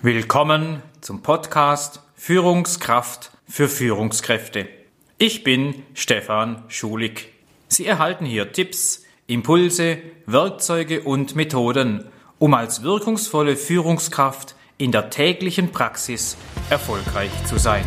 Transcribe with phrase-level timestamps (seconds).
[0.00, 4.68] Willkommen zum Podcast Führungskraft für Führungskräfte.
[5.18, 7.32] Ich bin Stefan Schulig.
[7.66, 12.04] Sie erhalten hier Tipps, Impulse, Werkzeuge und Methoden,
[12.38, 16.36] um als wirkungsvolle Führungskraft in der täglichen Praxis
[16.70, 17.84] erfolgreich zu sein.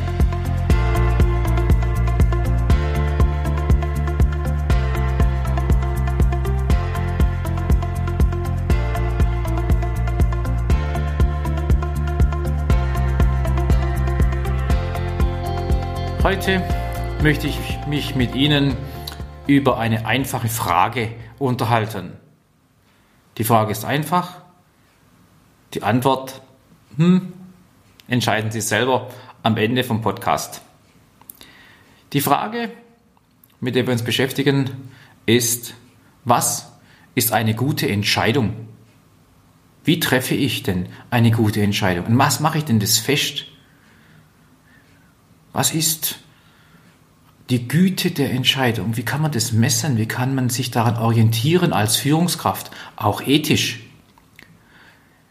[16.31, 16.63] Heute
[17.21, 18.77] möchte ich mich mit Ihnen
[19.47, 21.09] über eine einfache Frage
[21.39, 22.13] unterhalten.
[23.37, 24.37] Die Frage ist einfach.
[25.73, 26.41] Die Antwort,
[26.95, 27.33] hm,
[28.07, 29.09] entscheiden Sie selber
[29.43, 30.61] am Ende vom Podcast.
[32.13, 32.71] Die Frage,
[33.59, 34.69] mit der wir uns beschäftigen,
[35.25, 35.73] ist,
[36.23, 36.71] was
[37.13, 38.69] ist eine gute Entscheidung?
[39.83, 42.05] Wie treffe ich denn eine gute Entscheidung?
[42.05, 43.50] Und was mache ich denn das fest?
[45.53, 46.19] Was ist
[47.49, 48.95] die Güte der Entscheidung?
[48.95, 49.97] Wie kann man das messen?
[49.97, 53.81] Wie kann man sich daran orientieren als Führungskraft, auch ethisch?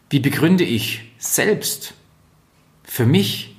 [0.09, 1.93] Wie begründe ich selbst
[2.83, 3.55] für mich,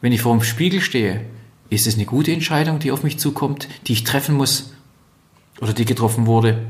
[0.00, 1.26] wenn ich vor dem Spiegel stehe,
[1.68, 4.72] ist es eine gute Entscheidung, die auf mich zukommt, die ich treffen muss
[5.60, 6.66] oder die getroffen wurde?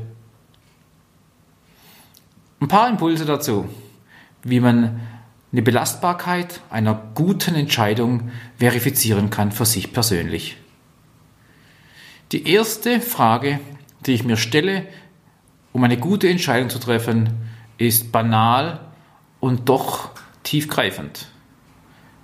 [2.59, 3.67] Ein paar Impulse dazu,
[4.43, 4.99] wie man
[5.51, 10.57] eine Belastbarkeit einer guten Entscheidung verifizieren kann für sich persönlich.
[12.31, 13.59] Die erste Frage,
[14.05, 14.87] die ich mir stelle,
[15.73, 17.29] um eine gute Entscheidung zu treffen,
[17.77, 18.79] ist banal
[19.39, 20.11] und doch
[20.43, 21.27] tiefgreifend.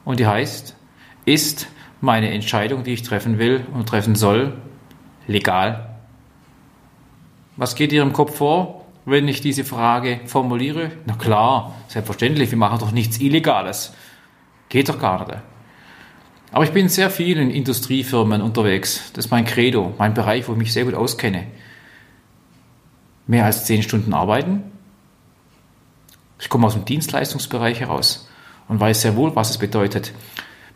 [0.05, 0.75] Und die heißt,
[1.25, 1.67] ist
[1.99, 4.53] meine Entscheidung, die ich treffen will und treffen soll,
[5.27, 5.97] legal?
[7.57, 8.76] Was geht Ihrem Kopf vor?
[9.07, 10.91] Wenn ich diese Frage formuliere?
[11.05, 13.93] Na klar, selbstverständlich, wir machen doch nichts Illegales.
[14.67, 15.39] Geht doch gar nicht.
[16.51, 19.11] Aber ich bin in sehr vielen Industriefirmen unterwegs.
[19.13, 21.47] Das ist mein Credo, mein Bereich, wo ich mich sehr gut auskenne.
[23.27, 24.63] Mehr als zehn Stunden arbeiten.
[26.37, 28.29] Ich komme aus dem Dienstleistungsbereich heraus
[28.67, 30.11] und weiß sehr wohl, was es bedeutet,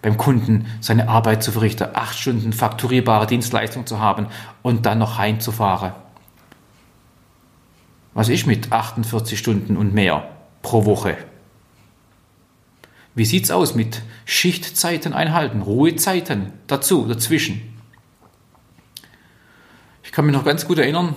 [0.01, 4.27] beim Kunden seine Arbeit zu verrichten, acht Stunden fakturierbare Dienstleistung zu haben
[4.61, 5.91] und dann noch heimzufahren.
[8.13, 10.29] Was ist mit 48 Stunden und mehr
[10.61, 11.17] pro Woche?
[13.15, 17.61] Wie sieht's aus mit Schichtzeiten einhalten, Ruhezeiten dazu, dazwischen?
[20.03, 21.15] Ich kann mich noch ganz gut erinnern,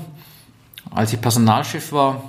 [0.91, 2.23] als ich Personalchef war,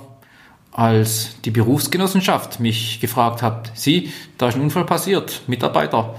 [0.72, 6.16] als die Berufsgenossenschaft mich gefragt hat, Sie, da ist ein Unfall passiert, Mitarbeiter,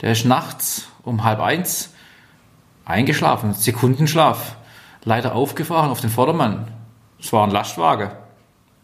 [0.00, 1.90] der ist nachts um halb eins
[2.84, 4.56] eingeschlafen, Sekundenschlaf,
[5.04, 6.68] leider aufgefahren auf den Vordermann,
[7.22, 8.10] es war ein Lastwagen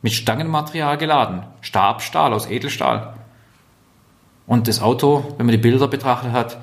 [0.01, 3.15] mit Stangenmaterial geladen, Stabstahl aus Edelstahl.
[4.47, 6.59] Und das Auto, wenn man die Bilder betrachtet hat,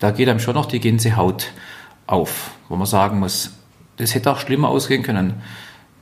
[0.00, 1.52] da geht einem schon noch die Gänsehaut
[2.06, 3.56] auf, wo man sagen muss,
[3.96, 5.40] das hätte auch schlimmer ausgehen können.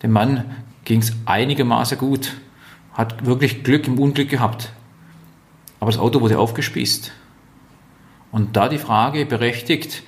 [0.02, 2.32] Dem Mann ging es einigermaßen gut,
[2.94, 4.72] hat wirklich Glück im Unglück gehabt.
[5.80, 7.12] Aber das Auto wurde aufgespießt.
[8.32, 10.02] Und da die Frage berechtigt,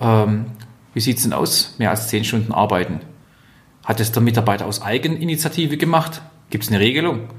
[0.00, 0.46] ähm,
[0.94, 3.00] wie sieht es denn aus, mehr als zehn Stunden arbeiten?
[3.88, 6.20] Hat es der Mitarbeiter aus Eigeninitiative gemacht?
[6.50, 7.30] Gibt es eine Regelung?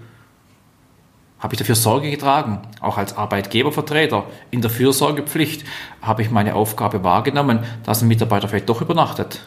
[1.38, 2.64] Habe ich dafür Sorge getragen?
[2.82, 5.64] Auch als Arbeitgebervertreter in der Fürsorgepflicht
[6.02, 9.42] habe ich meine Aufgabe wahrgenommen, dass ein Mitarbeiter vielleicht doch übernachtet.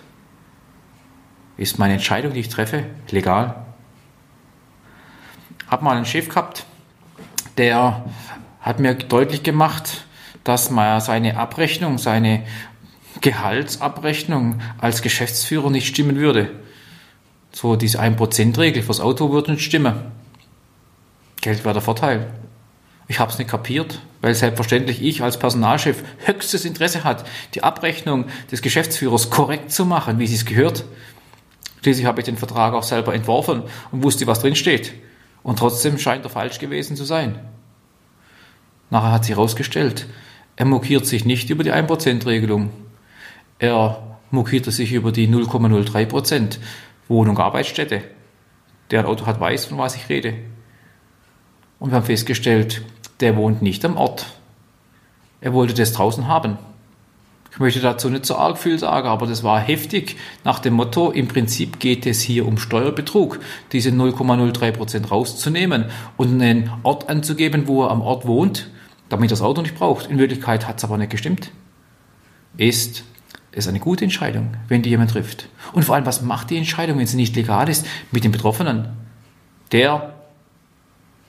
[1.57, 3.67] Ist meine Entscheidung, die ich treffe, legal?
[5.67, 6.67] Habe mal einen Chef gehabt,
[7.59, 8.05] der
[8.61, 10.05] hat mir deutlich gemacht,
[10.45, 12.45] dass man seine Abrechnung, seine
[13.21, 16.63] Gehaltsabrechnung als Geschäftsführer nicht stimmen würde.
[17.53, 19.95] So diese 1%-Regel fürs Auto würde nicht stimmen.
[21.41, 22.33] Geld wäre der Vorteil.
[23.09, 28.27] Ich habe es nicht kapiert, weil selbstverständlich ich als Personalchef höchstes Interesse hat, die Abrechnung
[28.51, 30.85] des Geschäftsführers korrekt zu machen, wie sie es gehört.
[31.83, 34.93] Schließlich habe ich den Vertrag auch selber entworfen und wusste, was drin steht.
[35.43, 37.39] Und trotzdem scheint er falsch gewesen zu sein.
[38.89, 40.07] Nachher hat sich herausgestellt,
[40.57, 42.71] er mokiert sich nicht über die 1%-Regelung.
[43.59, 46.59] Er mokierte sich über die 0,03%.
[47.13, 48.03] Wohnung, Arbeitsstätte.
[48.91, 50.35] Der ein Auto hat, weiß, von was ich rede.
[51.79, 52.83] Und wir haben festgestellt,
[53.21, 54.27] der wohnt nicht am Ort.
[55.41, 56.59] Er wollte das draußen haben.
[57.53, 61.11] Ich möchte dazu nicht so arg viel sagen, aber das war heftig nach dem Motto,
[61.11, 63.41] im Prinzip geht es hier um Steuerbetrug,
[63.73, 65.87] diese 0,03% rauszunehmen
[66.17, 68.71] und einen Ort anzugeben, wo er am Ort wohnt,
[69.11, 70.07] damit er das Auto nicht braucht.
[70.07, 71.51] In Wirklichkeit hat es aber nicht gestimmt.
[72.57, 73.05] Ist
[73.53, 75.49] ist eine gute Entscheidung, wenn die jemand trifft.
[75.73, 78.89] Und vor allem, was macht die Entscheidung, wenn sie nicht legal ist, mit den Betroffenen?
[79.73, 80.15] Der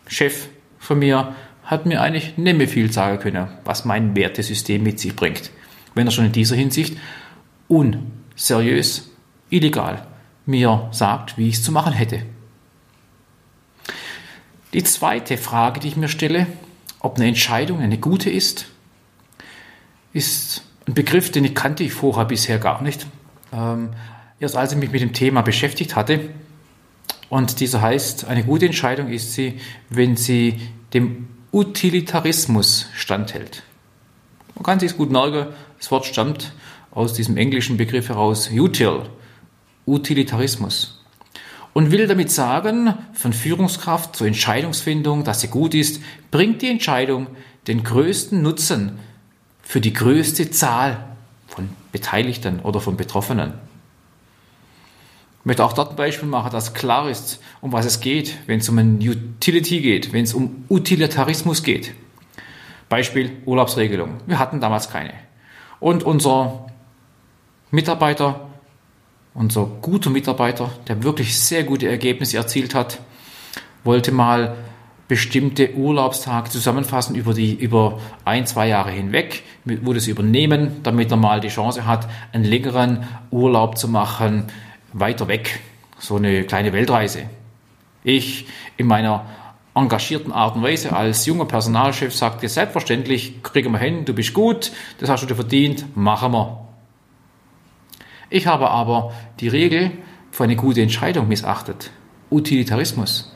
[0.08, 0.48] Chef
[0.80, 5.16] von mir hat mir eigentlich nicht mehr viel sagen können, was mein Wertesystem mit sich
[5.16, 5.52] bringt.
[5.96, 6.98] Wenn er schon in dieser Hinsicht
[7.68, 9.10] unseriös,
[9.50, 10.08] illegal
[10.46, 12.24] mir sagt, wie ich es zu machen hätte.
[14.74, 16.48] Die zweite Frage, die ich mir stelle,
[17.00, 18.66] ob eine Entscheidung eine gute ist,
[20.14, 23.06] ist ein Begriff, den ich kannte ich vorher bisher gar nicht.
[23.52, 23.90] Ähm,
[24.40, 26.30] erst als ich mich mit dem Thema beschäftigt hatte.
[27.30, 29.60] Und dieser heißt, eine gute Entscheidung ist sie,
[29.90, 30.60] wenn sie
[30.94, 33.64] dem Utilitarismus standhält.
[34.56, 35.48] Man kann sich gut merken,
[35.80, 36.54] das Wort stammt
[36.92, 39.04] aus diesem englischen Begriff heraus, util,
[39.86, 41.04] Utilitarismus.
[41.74, 47.28] Und will damit sagen, von Führungskraft zur Entscheidungsfindung, dass sie gut ist, bringt die Entscheidung
[47.68, 49.00] den größten Nutzen
[49.64, 51.04] für die größte Zahl
[51.48, 53.54] von Beteiligten oder von Betroffenen.
[55.40, 58.60] Ich möchte auch dort ein Beispiel machen, dass klar ist, um was es geht, wenn
[58.60, 61.94] es um ein Utility geht, wenn es um Utilitarismus geht.
[62.88, 64.22] Beispiel Urlaubsregelung.
[64.26, 65.14] Wir hatten damals keine.
[65.80, 66.68] Und unser
[67.72, 68.48] Mitarbeiter,
[69.34, 73.00] unser guter Mitarbeiter, der wirklich sehr gute Ergebnisse erzielt hat,
[73.84, 74.56] wollte mal
[75.08, 81.18] bestimmte Urlaubstage zusammenfassen über die über ein, zwei Jahre hinweg, wurde es übernehmen, damit er
[81.18, 84.46] mal die Chance hat, einen längeren Urlaub zu machen,
[84.94, 85.60] weiter weg.
[86.00, 87.24] So eine kleine Weltreise.
[88.04, 88.48] Ich
[88.78, 89.26] in meiner
[89.76, 94.72] engagierten Art und Weise als junger Personalchef sagte, selbstverständlich, kriegen wir hin, du bist gut,
[95.00, 96.68] das hast du dir verdient, machen wir.
[98.30, 99.92] Ich habe aber die Regel
[100.32, 101.92] für eine gute Entscheidung missachtet.
[102.30, 103.33] Utilitarismus.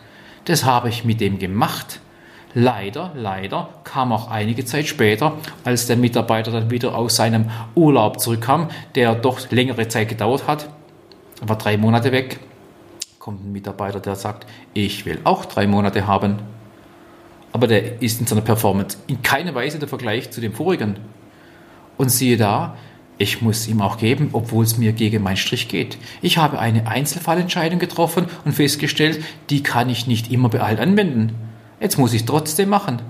[0.48, 2.00] Das habe ich mit dem gemacht.
[2.54, 5.34] Leider, leider kam auch einige Zeit später,
[5.66, 10.70] als der Mitarbeiter dann wieder aus seinem Urlaub zurückkam, der doch längere Zeit gedauert hat,
[11.42, 12.40] war drei Monate weg,
[13.20, 16.40] kommt ein Mitarbeiter, der sagt, ich will auch drei Monate haben.
[17.52, 20.96] Aber der ist in seiner Performance in keiner Weise der Vergleich zu dem vorigen.
[21.98, 22.78] Und siehe da,
[23.18, 25.98] ich muss ihm auch geben, obwohl es mir gegen meinen Strich geht.
[26.22, 31.36] Ich habe eine Einzelfallentscheidung getroffen und festgestellt, die kann ich nicht immer bei allen anwenden.
[31.80, 33.02] Jetzt muss ich trotzdem machen.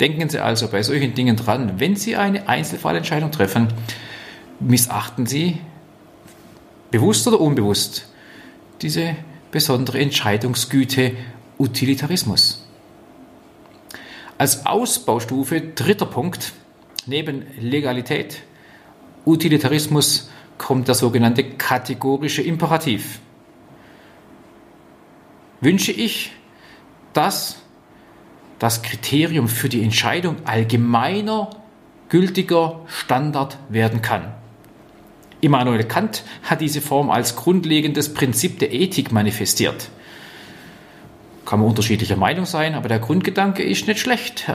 [0.00, 3.68] Denken Sie also bei solchen Dingen dran, wenn Sie eine Einzelfallentscheidung treffen,
[4.58, 5.58] missachten Sie
[6.90, 8.08] bewusst oder unbewusst,
[8.82, 9.14] diese
[9.50, 11.12] besondere Entscheidungsgüte
[11.58, 12.66] Utilitarismus.
[14.38, 16.52] Als Ausbaustufe dritter Punkt,
[17.06, 18.42] neben Legalität,
[19.24, 23.20] Utilitarismus kommt der sogenannte kategorische Imperativ.
[25.60, 26.32] Wünsche ich,
[27.12, 27.62] dass
[28.58, 31.50] das Kriterium für die Entscheidung allgemeiner,
[32.08, 34.34] gültiger Standard werden kann.
[35.40, 39.88] Immanuel Kant hat diese Form als grundlegendes Prinzip der Ethik manifestiert.
[41.46, 44.50] Kann man unterschiedlicher Meinung sein, aber der Grundgedanke ist nicht schlecht.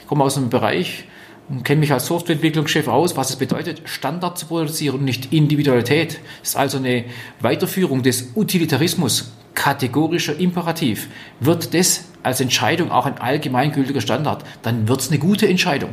[0.00, 1.04] Ich komme aus einem Bereich
[1.52, 6.18] und kenne mich als Softwareentwicklungschef aus, was es bedeutet, Standard zu produzieren und nicht Individualität.
[6.40, 7.04] Das ist also eine
[7.40, 11.08] Weiterführung des Utilitarismus, kategorischer Imperativ.
[11.40, 15.90] Wird das als Entscheidung auch ein allgemeingültiger Standard, dann wird es eine gute Entscheidung.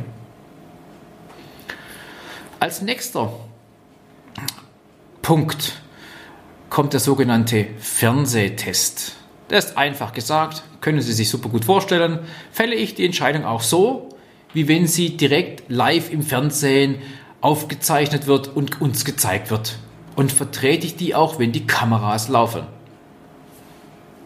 [2.58, 3.30] Als nächster
[5.20, 5.82] Punkt
[6.70, 9.16] kommt der sogenannte Fernsehtest.
[9.48, 12.20] Das ist einfach gesagt, können Sie sich super gut vorstellen,
[12.50, 14.08] fälle ich die Entscheidung auch so,
[14.54, 16.96] wie wenn sie direkt live im Fernsehen
[17.40, 19.78] aufgezeichnet wird und uns gezeigt wird.
[20.16, 22.62] Und vertrete ich die auch, wenn die Kameras laufen.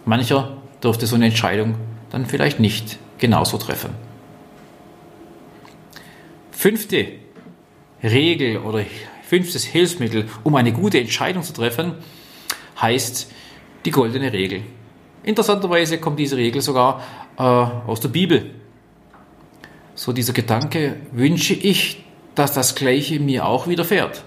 [0.05, 1.77] Mancher dürfte so eine Entscheidung
[2.11, 3.91] dann vielleicht nicht genauso treffen.
[6.51, 7.09] Fünfte
[8.03, 8.85] Regel oder
[9.23, 11.95] fünftes Hilfsmittel, um eine gute Entscheidung zu treffen,
[12.81, 13.31] heißt
[13.85, 14.63] die goldene Regel.
[15.23, 17.03] Interessanterweise kommt diese Regel sogar
[17.39, 18.51] äh, aus der Bibel.
[19.95, 24.25] So dieser Gedanke, wünsche ich, dass das Gleiche mir auch widerfährt.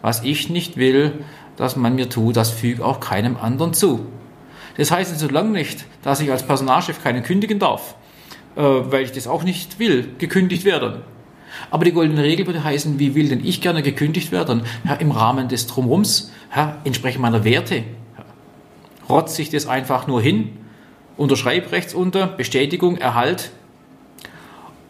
[0.00, 1.24] Was ich nicht will,
[1.56, 4.06] dass man mir tut, das füge auch keinem anderen zu.
[4.76, 7.94] Das heißt so lange nicht, dass ich als Personalchef keinen kündigen darf,
[8.56, 11.02] äh, weil ich das auch nicht will, gekündigt werden.
[11.70, 14.62] Aber die goldene Regel würde heißen, wie will denn ich gerne gekündigt werden?
[14.84, 17.84] Ja, Im Rahmen des Drumrums, ja, entsprechend meiner Werte.
[19.08, 20.56] Rotze ich das einfach nur hin,
[21.16, 23.50] unterschreibe rechts unter, Bestätigung, Erhalt.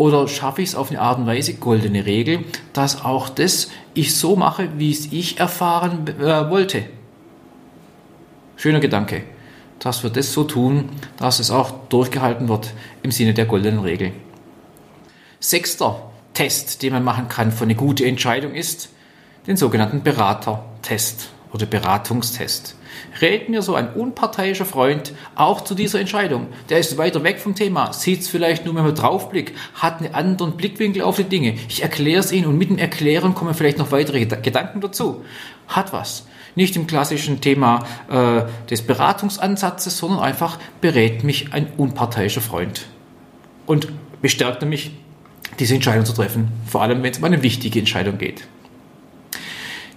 [0.03, 2.41] Oder schaffe ich es auf eine Art und Weise, goldene Regel,
[2.73, 6.83] dass auch das ich so mache, wie es ich erfahren äh, wollte.
[8.57, 9.23] Schöner Gedanke,
[9.79, 12.73] dass wir das so tun, dass es auch durchgehalten wird
[13.05, 14.11] im Sinne der goldenen Regel.
[15.39, 18.89] Sechster Test, den man machen kann für eine gute Entscheidung, ist
[19.47, 22.77] den sogenannten Beratertest oder Beratungstest.
[23.21, 26.49] Rät mir so ein unparteiischer Freund auch zu dieser Entscheidung.
[26.69, 30.57] Der ist weiter weg vom Thema, sieht es vielleicht nur mit Draufblick, hat einen anderen
[30.57, 31.55] Blickwinkel auf die Dinge.
[31.69, 35.25] Ich erkläre es ihm und mit dem Erklären kommen vielleicht noch weitere Gedanken dazu.
[35.69, 36.27] Hat was.
[36.55, 42.87] Nicht im klassischen Thema äh, des Beratungsansatzes, sondern einfach berät mich ein unparteiischer Freund
[43.67, 43.89] und
[44.21, 44.93] bestärkt mich,
[45.59, 48.47] diese Entscheidung zu treffen, vor allem wenn es um eine wichtige Entscheidung geht.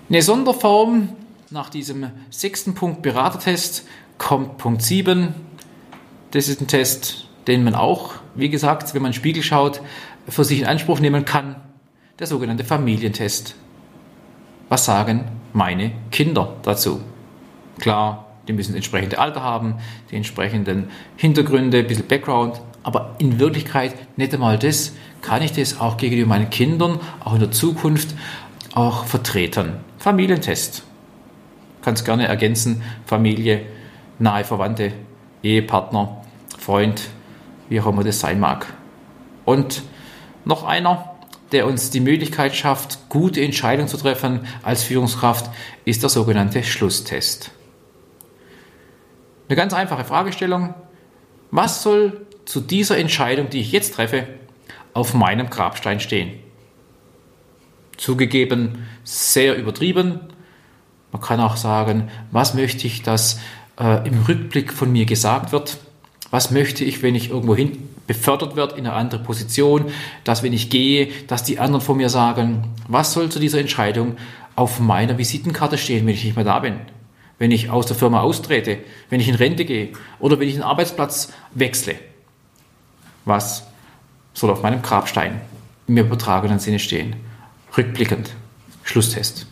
[0.09, 1.09] Eine Sonderform
[1.55, 5.33] nach diesem sechsten Punkt Beratertest kommt Punkt 7.
[6.31, 9.81] Das ist ein Test, den man auch, wie gesagt, wenn man in den Spiegel schaut,
[10.27, 11.55] für sich in Anspruch nehmen kann.
[12.19, 13.55] Der sogenannte Familientest.
[14.67, 16.99] Was sagen meine Kinder dazu?
[17.79, 19.75] Klar, die müssen das entsprechende Alter haben,
[20.11, 24.91] die entsprechenden Hintergründe, ein bisschen Background, aber in Wirklichkeit nicht einmal das.
[25.21, 28.13] Kann ich das auch gegenüber meinen Kindern, auch in der Zukunft,
[28.73, 29.77] auch vertreten?
[29.99, 30.83] Familientest.
[31.85, 33.61] Kannst gerne ergänzen, Familie,
[34.19, 34.91] nahe Verwandte,
[35.43, 36.25] Ehepartner,
[36.57, 37.09] Freund,
[37.69, 38.73] wie auch immer das sein mag.
[39.45, 39.83] Und
[40.43, 41.15] noch einer,
[41.51, 45.49] der uns die Möglichkeit schafft, gute Entscheidungen zu treffen als Führungskraft,
[45.85, 47.51] ist der sogenannte Schlusstest.
[49.47, 50.73] Eine ganz einfache Fragestellung.
[51.51, 54.27] Was soll zu dieser Entscheidung, die ich jetzt treffe,
[54.93, 56.39] auf meinem Grabstein stehen.
[57.97, 60.21] Zugegeben, sehr übertrieben.
[61.15, 63.39] Man kann auch sagen, was möchte ich, dass
[63.79, 65.77] äh, im Rückblick von mir gesagt wird?
[66.29, 69.85] Was möchte ich, wenn ich irgendwo hin befördert werde in eine andere Position,
[70.25, 74.17] dass wenn ich gehe, dass die anderen von mir sagen, was soll zu dieser Entscheidung
[74.57, 76.81] auf meiner Visitenkarte stehen, wenn ich nicht mehr da bin?
[77.39, 78.79] Wenn ich aus der Firma austrete,
[79.09, 81.95] wenn ich in Rente gehe oder wenn ich den Arbeitsplatz wechsle
[83.23, 83.63] was
[84.33, 85.39] soll auf meinem Grabstein
[85.87, 87.15] im übertragenen Sinne stehen.
[87.77, 88.31] Rückblickend.
[88.83, 89.47] Schlusstest.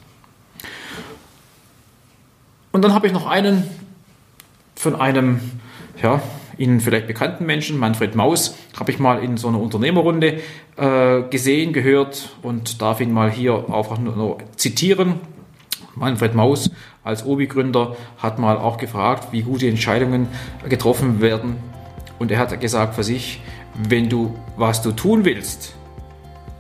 [2.74, 3.64] Und dann habe ich noch einen
[4.76, 5.40] von einem,
[6.02, 6.22] ja,
[6.58, 10.40] Ihnen vielleicht bekannten Menschen, Manfred Maus, habe ich mal in so einer Unternehmerrunde
[10.76, 15.20] äh, gesehen, gehört und darf ihn mal hier einfach nur, nur zitieren.
[15.96, 16.72] Manfred Maus
[17.04, 20.28] als Obi-Gründer hat mal auch gefragt, wie gute Entscheidungen
[20.68, 21.58] getroffen werden.
[22.18, 23.42] Und er hat gesagt für sich,
[23.88, 25.76] wenn du, was du tun willst,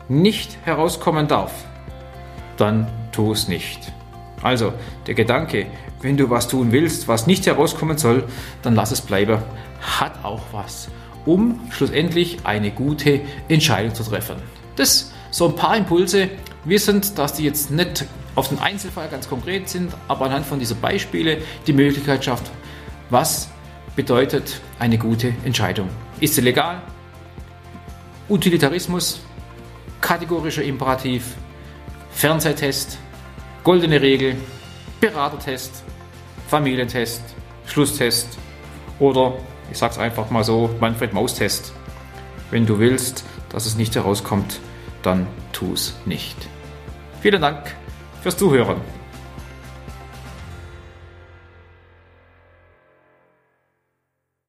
[0.10, 1.51] nicht herauskommen darf,
[2.58, 3.93] dann tu es nicht.
[4.43, 4.73] Also
[5.07, 5.65] der Gedanke,
[6.01, 8.25] wenn du was tun willst, was nicht herauskommen soll,
[8.62, 9.39] dann lass es bleiben,
[9.81, 10.89] hat auch was,
[11.25, 14.35] um schlussendlich eine gute Entscheidung zu treffen.
[14.75, 16.29] Das so ein paar Impulse,
[16.65, 20.75] wissend, dass die jetzt nicht auf den Einzelfall ganz konkret sind, aber anhand von dieser
[20.75, 22.51] Beispiele die Möglichkeit schafft,
[23.09, 23.50] was
[23.95, 25.89] bedeutet eine gute Entscheidung.
[26.19, 26.81] Ist sie legal?
[28.29, 29.21] Utilitarismus,
[30.01, 31.35] kategorischer Imperativ,
[32.12, 32.97] Fernsehtest,
[33.63, 34.36] goldene Regel,
[35.00, 35.84] Beratertest,
[36.48, 37.22] Familientest,
[37.65, 38.38] Schlusstest
[39.00, 39.34] oder,
[39.72, 41.74] ich sag's einfach mal so, Manfred Maus-Test.
[42.51, 44.60] Wenn du willst, dass es nicht herauskommt,
[45.01, 46.38] dann tu es nicht.
[47.22, 47.75] Vielen Dank
[48.22, 48.77] fürs Zuhören.